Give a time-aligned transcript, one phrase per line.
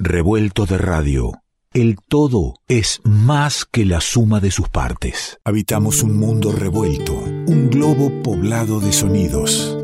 [0.00, 1.32] Revuelto de radio.
[1.74, 5.40] El todo es más que la suma de sus partes.
[5.42, 9.76] Habitamos un mundo revuelto, un globo poblado de sonidos,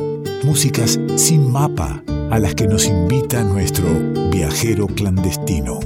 [0.44, 3.88] músicas sin mapa a las que nos invita nuestro
[4.30, 5.80] viajero clandestino.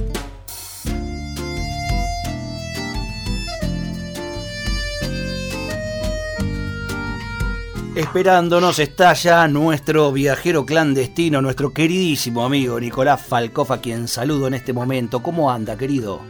[7.99, 14.53] Esperándonos está ya nuestro viajero clandestino, nuestro queridísimo amigo Nicolás Falcoff, a quien saludo en
[14.53, 15.21] este momento.
[15.21, 16.21] ¿Cómo anda, querido?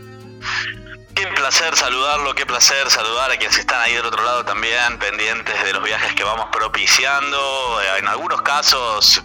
[1.14, 5.64] Qué placer saludarlo, qué placer saludar a quienes están ahí del otro lado también, pendientes
[5.64, 7.38] de los viajes que vamos propiciando.
[8.00, 9.24] En algunos casos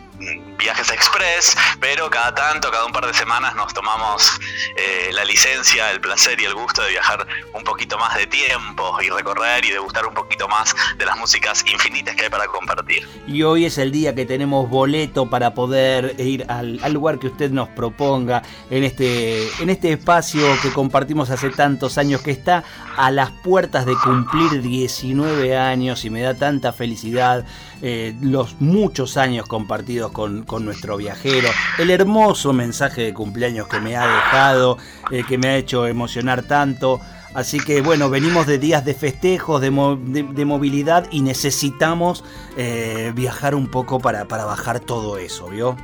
[0.65, 4.41] viajes express, pero cada tanto, cada un par de semanas nos tomamos
[4.77, 8.97] eh, la licencia, el placer y el gusto de viajar un poquito más de tiempo
[9.03, 13.07] y recorrer y degustar un poquito más de las músicas infinitas que hay para compartir.
[13.27, 17.51] Y hoy es el día que tenemos boleto para poder ir al, lugar que usted
[17.51, 22.65] nos proponga en este, en este espacio que compartimos hace tantos años, que está
[22.97, 27.45] a las puertas de cumplir 19 años y me da tanta felicidad
[27.87, 33.95] eh, los muchos años compartidos con, nuestro viajero, el hermoso mensaje de cumpleaños que me
[33.95, 34.79] ha dejado,
[35.11, 37.03] eh, que me ha hecho emocionar tanto.
[37.35, 42.25] Así que bueno, venimos de días de festejos, de, movilidad y necesitamos
[42.57, 45.77] eh, viajar un poco para, para bajar todo eso, ¿vio?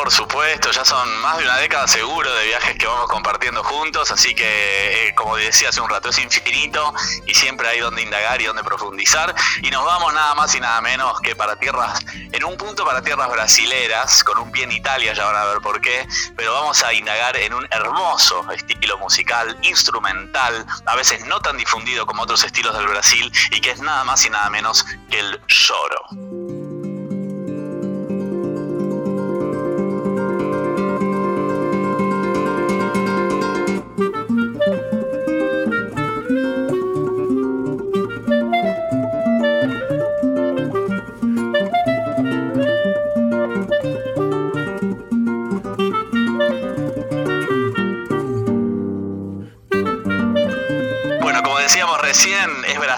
[0.00, 4.10] Por supuesto, ya son más de una década seguro de viajes que vamos compartiendo juntos,
[4.10, 6.94] así que eh, como decía hace un rato es infinito
[7.26, 10.80] y siempre hay donde indagar y donde profundizar y nos vamos nada más y nada
[10.80, 12.00] menos que para tierras,
[12.32, 15.58] en un punto para tierras brasileras, con un pie en Italia, ya van a ver
[15.58, 21.40] por qué, pero vamos a indagar en un hermoso estilo musical, instrumental, a veces no
[21.40, 24.82] tan difundido como otros estilos del Brasil y que es nada más y nada menos
[25.10, 26.39] que el lloro.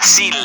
[0.03, 0.42] Brasil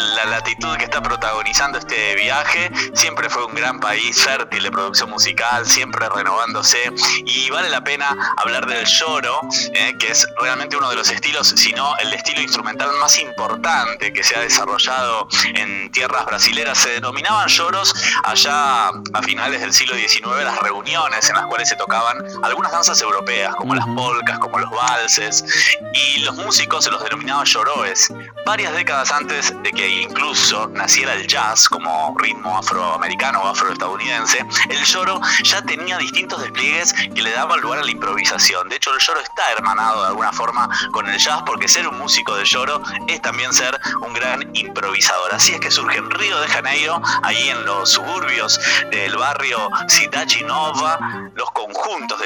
[1.58, 2.70] protagonizando este viaje.
[2.94, 6.92] Siempre fue un gran país fértil de producción musical, siempre renovándose.
[7.26, 9.40] Y vale la pena hablar del lloro,
[9.72, 14.12] eh, que es realmente uno de los estilos, si no el estilo instrumental más importante
[14.12, 16.78] que se ha desarrollado en tierras brasileras.
[16.78, 21.76] Se denominaban lloros allá a finales del siglo XIX, las reuniones en las cuales se
[21.76, 25.44] tocaban algunas danzas europeas, como las polcas, como los valses,
[25.92, 28.12] y los músicos se los denominaban lloroes
[28.46, 34.84] varias décadas antes de que incluso naciera el jazz como ritmo afroamericano o afroestadounidense, el
[34.84, 38.68] lloro ya tenía distintos despliegues que le daban lugar a la improvisación.
[38.68, 41.98] De hecho, el lloro está hermanado de alguna forma con el jazz porque ser un
[41.98, 45.34] músico de lloro es también ser un gran improvisador.
[45.34, 48.60] Así es que surge en Río de Janeiro, ahí en los suburbios
[48.90, 50.98] del barrio Cidade Nova,
[51.34, 52.20] los conjuntos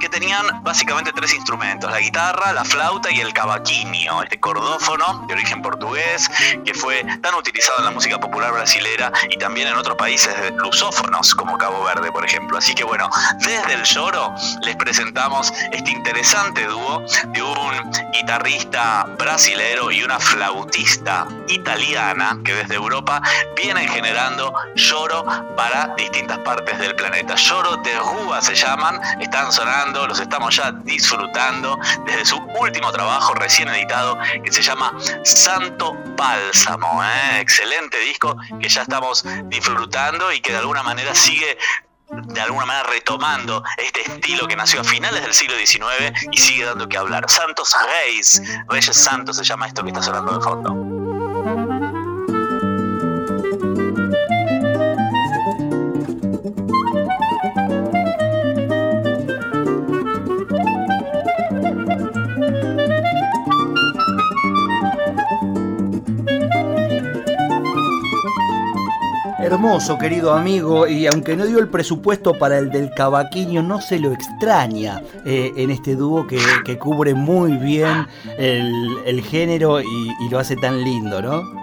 [0.00, 5.34] que tenían básicamente tres instrumentos, la guitarra, la flauta y el cavaquinho, este cordófono de
[5.34, 6.28] origen portugués
[6.64, 11.34] que fue tan utilizado en la música popular brasilera y también en otros países lusófonos
[11.34, 12.58] como Cabo Verde, por ejemplo.
[12.58, 19.90] Así que bueno, desde el lloro les presentamos este interesante dúo de un guitarrista brasilero
[19.90, 23.22] y una flautista italiana que desde Europa
[23.56, 25.24] vienen generando lloro
[25.56, 27.34] para distintas partes del planeta.
[27.36, 33.34] Lloro de Rúa se llaman, están sonando, los estamos ya disfrutando desde su último trabajo
[33.34, 34.92] recién editado que se llama
[35.24, 37.02] Santo Bálsamo.
[37.04, 37.40] ¿eh?
[37.40, 41.56] Excelente disco que ya estamos disfrutando y que de alguna manera sigue
[42.10, 46.64] de alguna manera retomando este estilo que nació a finales del siglo XIX y sigue
[46.64, 47.24] dando que hablar.
[47.28, 50.97] Santos Reis, Reyes Santos se llama esto que está sonando de fondo.
[69.58, 73.98] Hermoso, querido amigo, y aunque no dio el presupuesto para el del cavaquinho, no se
[73.98, 78.06] lo extraña eh, en este dúo que, cubre muy bien
[78.38, 81.57] el, género y, y lo hace tan lindo, ¿no?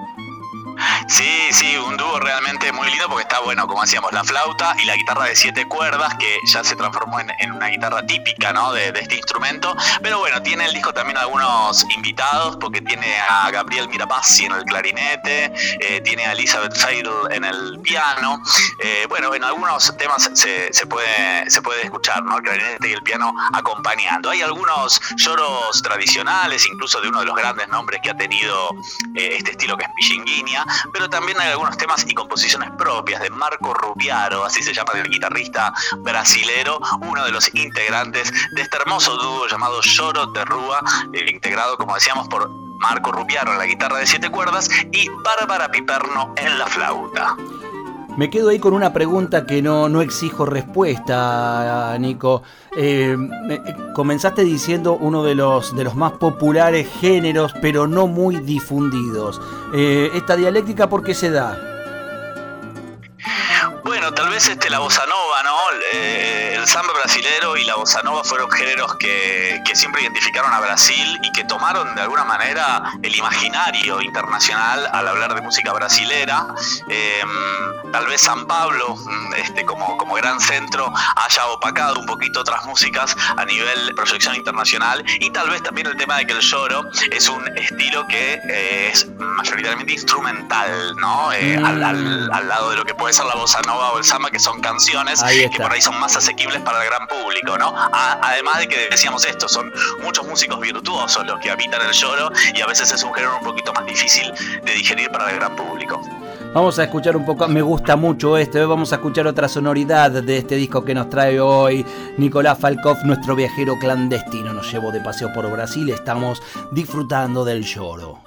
[2.36, 5.66] Realmente muy lindo porque está bueno, como decíamos, la flauta y la guitarra de siete
[5.70, 9.74] cuerdas, que ya se transformó en, una guitarra típica de, este instrumento.
[10.02, 14.64] Pero bueno, tiene el disco también algunos invitados, porque tiene a Gabriel Mirapazzi en el
[14.66, 18.42] clarinete, eh, tiene a Elizabeth Feidel en el piano.
[18.80, 22.38] Eh, bueno, en algunos temas se, se, puede, se puede escuchar ¿no?
[22.38, 24.30] el clarinete y el piano acompañando.
[24.30, 28.72] Hay algunos lloros tradicionales, incluso de uno de los grandes nombres que ha tenido
[29.16, 33.30] eh, este estilo que es Pichinguinia, pero también hay algunos temas y composiciones propias de
[33.30, 39.16] Marco Rubiaro, así se llama el guitarrista brasilero, uno de los integrantes de este hermoso
[39.16, 40.82] dúo llamado Lloro de Rúa,
[41.14, 42.50] eh, integrado, como decíamos, por
[42.80, 47.36] Marco Rubiaro en la guitarra de siete cuerdas y Bárbara Piperno en la flauta.
[48.18, 52.42] Me quedo ahí con una pregunta que no, no exijo respuesta, Nico.
[52.76, 53.16] Eh,
[53.94, 59.40] comenzaste diciendo uno de los, de los más populares géneros, pero no muy difundidos.
[59.76, 61.75] Eh, ¿Esta dialéctica por qué se da?
[63.86, 65.58] Bueno, tal vez este, la bossa nova, ¿no?
[65.94, 71.20] Eh, el samba brasilero y la bossa nova fueron géneros que, siempre identificaron a Brasil
[71.22, 76.48] y que tomaron de alguna manera el imaginario internacional al hablar de música brasilera.
[76.88, 82.40] Em, tal vez San Pablo, mm, este, como, como gran centro, haya opacado un poquito
[82.40, 86.40] otras músicas a nivel proyección internacional y tal vez también el tema de que el
[86.40, 91.34] lloro es un estilo que eh, es mayoritariamente instrumental, ¿no?
[91.34, 91.66] Eh, mm.
[91.66, 94.62] al, lado de lo que puede ser la bossa nova o el samba, que son
[94.62, 97.74] canciones que por ahí son más asequibles para el gran público, ¿no?
[97.76, 99.72] además de que decíamos esto, son
[100.04, 103.44] muchos músicos virtuosos los que habitan el lloro y a veces es un género un
[103.44, 104.32] poquito más difícil
[104.64, 106.02] de digerir para el gran público.
[106.54, 110.38] Vamos a escuchar un poco, me gusta mucho esto, vamos a escuchar otra sonoridad de
[110.38, 111.86] este disco que nos trae hoy
[112.18, 114.54] Nicolás Falkov, nuestro viajero clandestino.
[114.54, 116.42] Nos llevó de paseo por Brasil, estamos
[116.72, 118.22] disfrutando del lloro.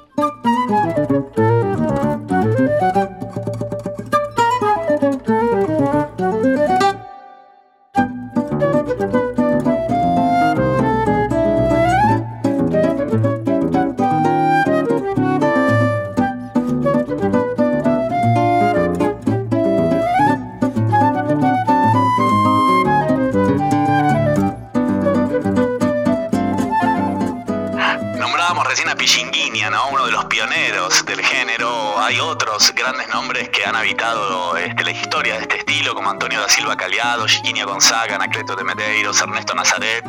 [37.79, 40.05] Gonzaga, Anacleto de Medeiros, Ernesto Nazaret,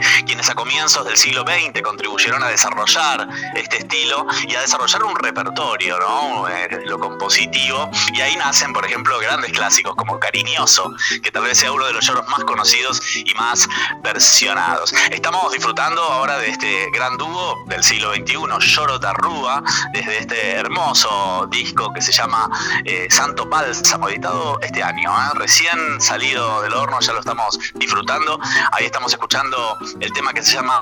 [0.48, 6.00] a comienzos del siglo XX contribuyeron a desarrollar este estilo y a desarrollar un repertorio,
[6.00, 6.48] ¿no?
[6.48, 7.90] Eh, lo compositivo.
[8.14, 11.94] Y ahí nacen, por ejemplo, grandes clásicos como Cariñoso, que tal vez sea uno de
[11.94, 13.68] los lloros más conocidos y más
[14.02, 14.94] versionados.
[15.12, 21.48] Estamos disfrutando ahora de este gran dúo del siglo XXI, Lloro Tarrúa, desde este hermoso
[21.52, 22.50] disco que se llama
[22.86, 25.32] eh, Santo Bálsamo, editado este año, ¿eh?
[25.36, 28.40] recién salido del horno, ya lo estamos disfrutando.
[28.72, 30.82] Ahí estamos escuchando el tema que se llama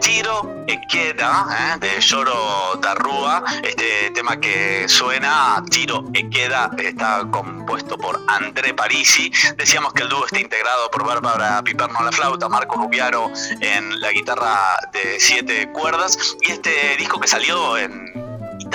[0.00, 1.78] Tiro e Queda, ¿eh?
[1.80, 3.42] de Lloro Tarrúa.
[3.62, 9.32] Este tema que suena Tiro e Queda está compuesto por André Parisi.
[9.56, 13.30] Decíamos que el dúo está integrado por Bárbara Piperno en la flauta, Marco Rubiaro
[13.60, 16.36] en la guitarra de siete cuerdas.
[16.42, 18.25] Y este disco que salió en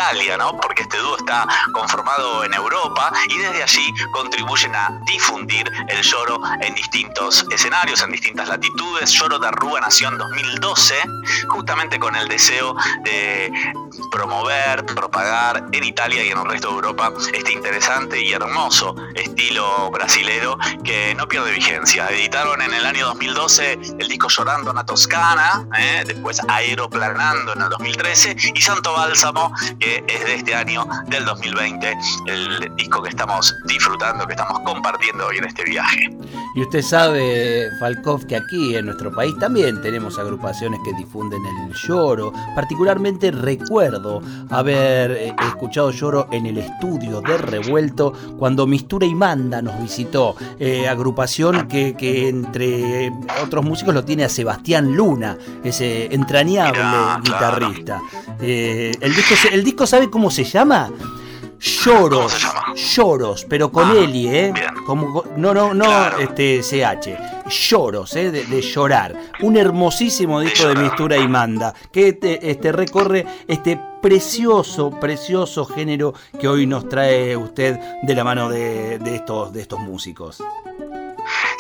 [0.02, 0.58] Italia, ¿no?
[0.58, 6.42] Porque este dúo está conformado en Europa y desde allí contribuyen a difundir el lloro
[6.60, 9.12] en distintos escenarios, en distintas latitudes.
[9.12, 10.96] Lloro de Arrua nació en 2012,
[11.50, 13.52] justamente con el deseo de
[14.12, 19.92] promover, propagar en Italia y en el resto de Europa este interesante y hermoso estilo
[19.92, 22.08] brasilero que no pierde vigencia.
[22.10, 26.04] Editaron en el año 2012 el disco Llorando en la Toscana, ¿eh?
[26.06, 31.98] después Aeroplanando en el 2013 y Santo Bálsamo, que es de este año, del 2020,
[32.28, 36.10] el disco que estamos disfrutando, que estamos compartiendo hoy en este viaje.
[36.56, 41.74] Y usted sabe, Falkov, que aquí en nuestro país también tenemos agrupaciones que difunden el
[41.74, 42.34] lloro.
[42.56, 49.62] Particularmente recuerdo haber eh, escuchado lloro en el estudio de Revuelto cuando Mistura y Manda
[49.62, 50.36] nos visitó.
[50.60, 51.96] Eh, agrupación que,
[52.28, 56.82] entre otros músicos lo tiene a Sebastián Luna, ese entrañable
[57.24, 58.02] guitarrista.
[58.42, 60.90] Eh, el, disco, el disco, ¿sabe cómo se llama?
[61.60, 62.48] Lloros,
[62.96, 64.54] lloros, pero con ah, Eli, ¿eh?
[64.86, 67.50] Como, no, no, no, este, CH.
[67.50, 68.32] Lloros, ¿eh?
[68.32, 69.16] De, llorar.
[69.42, 76.48] Un hermosísimo disco de, mistura y manda, que este, recorre este precioso, precioso género que
[76.48, 80.42] hoy nos trae usted de la mano de, estos, de estos músicos.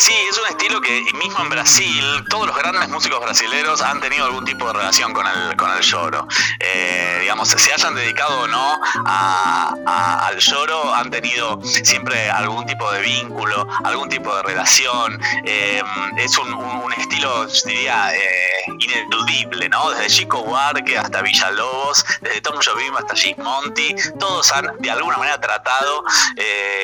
[0.02, 4.26] Sí, es un estilo que mismo en Brasil, todos los grandes músicos brasileños han tenido
[4.26, 6.28] algún tipo de relación con el, con el lloro.
[6.60, 13.02] Eh, digamos, se hayan dedicado o no al lloro, han tenido siempre algún tipo de
[13.02, 15.22] vínculo, algún tipo de relación.
[15.46, 15.84] Eh,
[16.18, 19.92] es un, estilo, diría, eh, ineludible, ¿no?
[19.92, 25.40] Desde Chico Buarque hasta Villalobos, desde Tom Jobim hasta Monty, todos han de alguna manera
[25.40, 26.04] tratado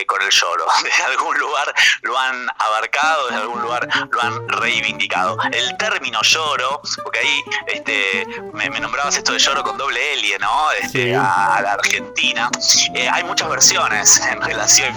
[0.05, 0.65] con el lloro.
[0.83, 5.37] Desde algún lugar lo han abarcado, desde algún lugar lo han reivindicado.
[5.51, 10.71] El término lloro, porque ahí este, me, nombrabas esto de lloro con doble L, ¿no?
[10.81, 12.49] Este, a, la Argentina.
[12.93, 14.93] Eh, hay muchas versiones en relación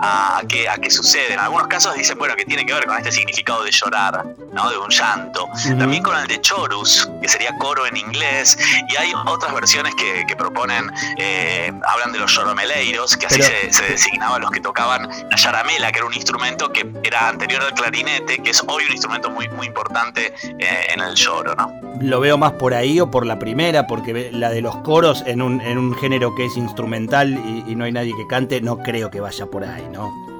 [0.00, 1.34] a qué, a qué sucede.
[1.34, 4.70] En algunos casos dicen, bueno, que tiene que ver con este significado de llorar, ¿no?
[4.70, 5.48] De un llanto.
[5.78, 8.58] También con el de chorus, que sería coro en inglés.
[8.88, 13.84] Y hay otras versiones que, proponen, eh, hablan de los lloromeleiros, que así se, se
[13.84, 18.38] designaban los que tocaban la yaramela, que era un instrumento que era anterior al clarinete,
[18.38, 21.72] que es hoy un instrumento muy, muy importante eh, en el lloro, ¿no?
[22.00, 25.42] Lo veo más por ahí o por la primera, porque la de los coros en
[25.42, 28.78] un, en un género que es instrumental y, y no hay nadie que cante, no
[28.78, 30.31] creo que vaya por ahí, ¿no?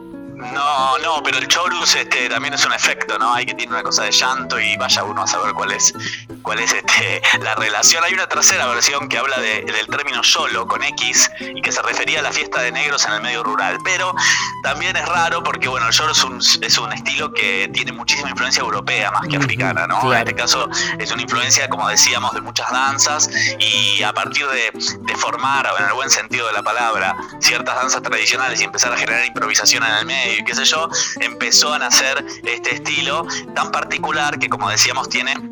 [0.53, 3.33] No, no, pero el chorus este, también es un efecto, ¿no?
[3.35, 5.95] Hay que tiene una cosa de llanto y vaya uno a saber cuál es,
[6.43, 8.03] cuál es este, la relación.
[8.05, 12.21] Hay una tercera versión que habla del término solo con X y que se refería
[12.21, 13.79] a la fiesta de negros en el medio rural.
[13.85, 14.15] Pero
[14.63, 18.31] también es raro porque, bueno, el choro es un, es un estilo que tiene muchísima
[18.31, 20.13] influencia europea más que africana, ¿no?
[20.13, 20.69] En este caso
[20.99, 24.71] es una influencia, como decíamos, de muchas danzas y a partir de,
[25.01, 28.97] de formar, en el buen sentido de la palabra, ciertas danzas tradicionales y empezar a
[28.97, 30.89] generar improvisación en el medio qué sé yo,
[31.21, 35.52] empezó a nacer este estilo tan particular que como decíamos tiene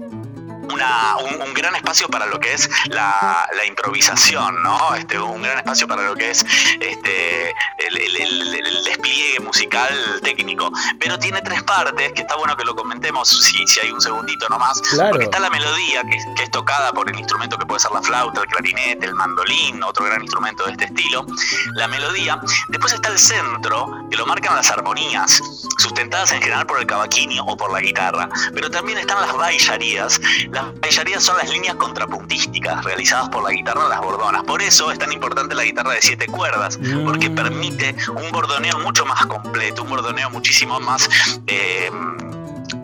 [0.72, 4.94] un, gran espacio para lo que es la, improvisación, ¿no?
[4.94, 6.44] Este, un gran espacio para lo que es
[6.80, 10.72] este, el, despliegue musical técnico.
[10.98, 14.48] Pero tiene tres partes, que está bueno que lo comentemos si, si hay un segundito
[14.48, 14.80] nomás.
[15.10, 18.40] Porque está la melodía, que, es tocada por el instrumento que puede ser la flauta,
[18.40, 21.26] el clarinete, el mandolín, otro gran instrumento de este estilo.
[21.74, 22.40] La melodía.
[22.68, 25.40] Después está el centro, que lo marcan las armonías,
[25.78, 28.28] sustentadas en general por el cavaquinho o por la guitarra.
[28.54, 30.59] Pero también están las bailarías, las
[31.20, 34.42] son las líneas contrapuntísticas realizadas por la guitarra de las bordonas.
[34.44, 37.34] Por eso es tan importante la guitarra de siete cuerdas, porque mm.
[37.34, 41.08] permite un bordoneo mucho más completo, un bordoneo muchísimo más...
[41.46, 41.90] Eh,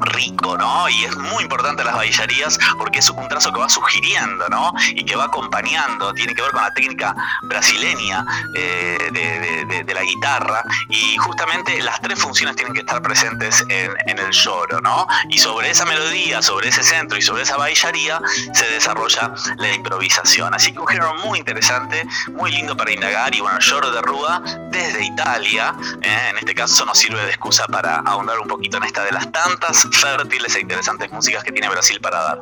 [0.01, 0.89] rico, ¿no?
[0.89, 4.73] Y es muy importante las bailarías porque es un trazo que va sugiriendo, ¿no?
[4.91, 8.25] Y que va acompañando, tiene que ver con la técnica brasileña
[8.55, 14.31] eh, de, la guitarra y justamente las tres funciones tienen que estar presentes en, el
[14.31, 15.07] lloro, ¿no?
[15.31, 18.21] Y sobre esa melodía, sobre ese centro y sobre esa bailaría
[18.53, 20.53] se desarrolla la improvisación.
[20.53, 24.43] Así que un género muy interesante, muy lindo para indagar y bueno, lloro de Rúa
[24.71, 26.29] desde Italia, ¿eh?
[26.31, 29.31] en este caso nos sirve de excusa para ahondar un poquito en esta de las
[29.33, 32.41] tantas fértiles e interesantes músicas que tiene Brasil para dar.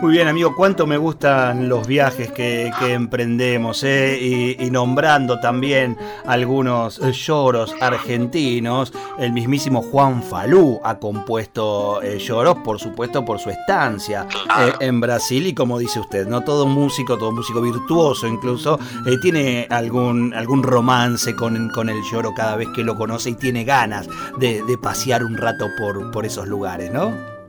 [0.00, 4.56] Muy bien, amigo, cuánto me gustan los viajes que, emprendemos, eh?
[4.58, 8.94] y, nombrando también algunos lloros argentinos.
[9.18, 14.26] El mismísimo Juan Falú ha compuesto eh, lloros, por supuesto, por su estancia
[14.58, 15.46] eh, en Brasil.
[15.46, 18.78] Y como dice usted, no todo músico, todo músico virtuoso incluso,
[19.20, 23.64] tiene algún, algún romance con, con, el lloro cada vez que lo conoce y tiene
[23.64, 27.39] ganas de, de pasear un rato por, por esos lugares, ¿no?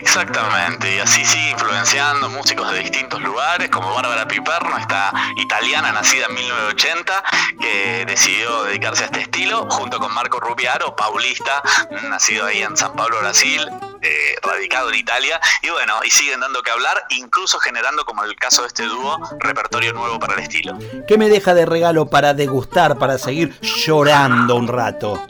[0.00, 6.24] Exactamente, y así sigue influenciando músicos de distintos lugares, como Bárbara Piperno, esta italiana nacida
[6.26, 7.22] en 1980,
[7.60, 11.62] que decidió dedicarse a este estilo, junto con Marco Rubiaro, paulista,
[12.08, 13.60] nacido ahí en San Pablo, Brasil,
[14.00, 18.34] eh, radicado en Italia, y bueno, y siguen dando que hablar, incluso generando, como el
[18.36, 20.78] caso de este dúo, repertorio nuevo para el estilo.
[21.06, 25.26] ¿Qué me deja de regalo para degustar, para seguir llorando un rato?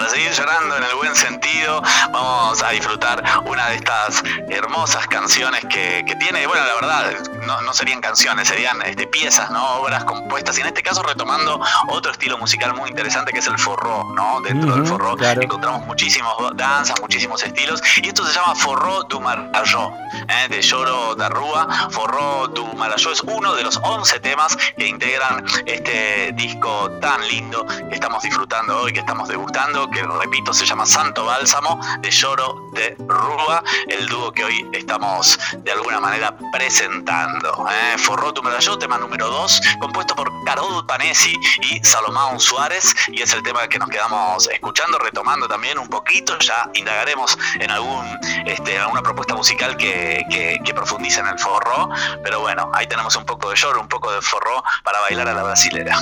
[0.00, 5.60] Para seguir llorando en el buen sentido, vamos a disfrutar una de estas hermosas canciones
[5.66, 9.62] que, tiene, bueno, la verdad, no, serían canciones, serían este, piezas, ¿no?
[9.74, 13.58] Obras compuestas, y en este caso retomando otro estilo musical muy interesante que es el
[13.58, 14.40] forró, ¿no?
[14.40, 19.94] Dentro del forró encontramos muchísimos danzas, muchísimos estilos, y esto se llama Forró du Marajó,
[20.28, 20.48] ¿eh?
[20.48, 25.44] de Lloro de Rúa, Forró du Marajó es uno de los 11 temas que integran
[25.66, 30.86] este disco tan lindo que estamos disfrutando hoy, que estamos degustando, que repito se llama
[30.86, 37.66] Santo Bálsamo de Lloro de Rúa, el dúo que hoy estamos de alguna manera presentando.
[37.70, 37.98] ¿eh?
[37.98, 41.34] Forró tu medallo, tema número 2, compuesto por Carol Panesi
[41.70, 46.38] y Salomón Suárez, y es el tema que nos quedamos escuchando, retomando también un poquito,
[46.38, 48.06] ya indagaremos en algún
[48.46, 50.24] este, alguna propuesta musical que,
[50.64, 51.90] que profundice en el forró,
[52.22, 55.34] pero bueno, ahí tenemos un poco de lloro, un poco de forró para bailar a
[55.34, 55.98] la brasilera.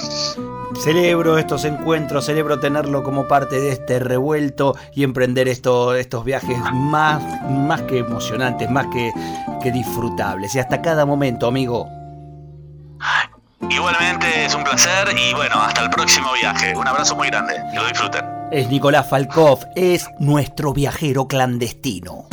[0.77, 7.23] Celebro estos encuentros, celebro tenerlo como parte de este revuelto y emprender estos viajes más,
[7.51, 9.13] más que emocionantes, más que,
[9.63, 10.55] que disfrutables.
[10.55, 11.89] Y hasta cada momento, amigo.
[13.71, 16.75] Igualmente es un placer y bueno, hasta el próximo viaje.
[16.77, 18.25] Un abrazo muy grande, que lo disfruten.
[18.51, 22.29] Es Nicolás Falkov, es nuestro viajero clandestino.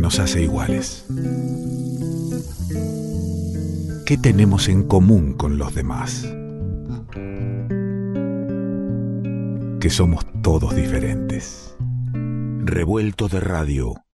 [0.00, 1.04] Nos hace iguales?
[4.06, 6.26] ¿Qué tenemos en común con los demás?
[9.80, 11.76] Que somos todos diferentes.
[12.64, 13.94] Revuelto de radio